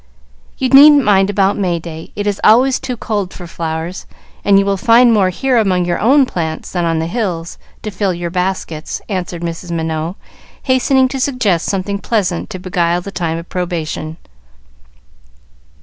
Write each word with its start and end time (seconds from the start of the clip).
You 0.57 0.67
needn't 0.69 1.03
mind 1.03 1.29
about 1.29 1.59
May 1.59 1.77
day; 1.77 2.11
it 2.15 2.25
is 2.25 2.41
always 2.43 2.79
too 2.79 2.97
cold 2.97 3.31
for 3.31 3.45
flowers, 3.45 4.07
and 4.43 4.57
you 4.57 4.65
will 4.65 4.75
find 4.75 5.13
more 5.13 5.29
here 5.29 5.59
among 5.59 5.85
your 5.85 5.99
own 5.99 6.25
plants, 6.25 6.71
than 6.71 6.85
on 6.85 6.97
the 6.97 7.05
hills, 7.05 7.59
to 7.83 7.91
fill 7.91 8.11
your 8.11 8.31
baskets," 8.31 8.99
answered 9.09 9.43
Mrs. 9.43 9.69
Minot, 9.69 10.15
hastening 10.63 11.07
to 11.09 11.19
suggest 11.19 11.67
something 11.69 11.99
pleasant 11.99 12.49
to 12.49 12.57
beguile 12.57 13.01
the 13.01 13.11
time 13.11 13.37
of 13.37 13.47
probation. 13.47 14.17